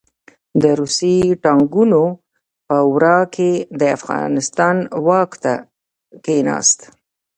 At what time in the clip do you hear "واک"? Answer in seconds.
5.07-5.31